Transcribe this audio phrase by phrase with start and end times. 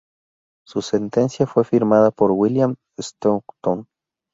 [0.65, 3.87] Su sentencia fue firmada por William Stoughton.